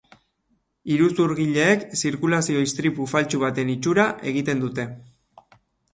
Iruzurgileek 0.93 1.85
zirkulazio-istripu 2.01 3.07
faltsu 3.15 3.43
baten 3.47 3.73
itxura 3.77 4.07
egiten 4.33 4.65
dute. 4.65 4.87